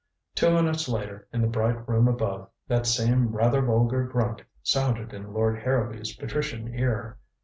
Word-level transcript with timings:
Two 0.33 0.49
minutes 0.49 0.89
later, 0.89 1.27
in 1.31 1.43
the 1.43 1.47
bright 1.47 1.87
room 1.87 2.07
above, 2.07 2.49
that 2.67 2.87
same 2.87 3.35
rather 3.35 3.61
vulgar 3.61 4.03
grunt 4.03 4.41
sounded 4.63 5.13
in 5.13 5.31
Lord 5.31 5.59
Harrowby's 5.59 6.15
patrician 6.15 6.73
ear. 6.73 7.19